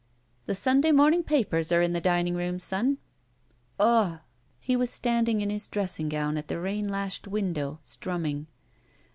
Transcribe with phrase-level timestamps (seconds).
[0.47, 2.97] The Sunday morning papers are in the dining room, son."
[3.77, 4.25] 254 ROULETTE "Uhm!"
[4.59, 8.47] He was standing in his dressing gown at the rain lashed window, strumming.